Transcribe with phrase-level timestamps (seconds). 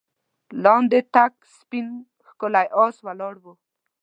[0.63, 1.87] لاندې تک سپين
[2.27, 3.45] ښکلی آس ولاړ و.